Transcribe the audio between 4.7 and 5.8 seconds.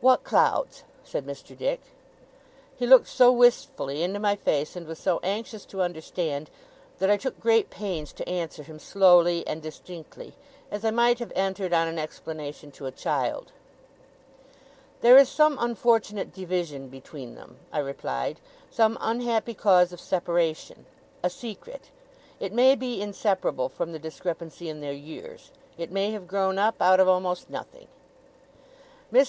and was so anxious